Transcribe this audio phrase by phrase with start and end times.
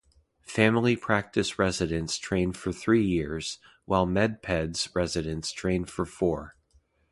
[0.47, 6.55] Family Practice residents train for three years, while Med-Peds residents train for four.